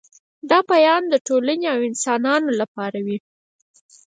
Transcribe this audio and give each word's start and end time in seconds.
دا 0.49 0.59
پیام 0.71 1.03
د 1.09 1.15
ټولنې 1.27 1.67
او 1.73 1.79
انسانانو 1.89 2.49
لپاره 2.61 2.97
وي 3.05 3.17